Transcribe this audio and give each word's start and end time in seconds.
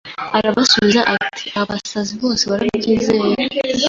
Arabasubiza 0.37 1.01
ati 1.15 1.45
Abasizi 1.61 2.13
bose 2.23 2.43
barabyizera 2.51 3.25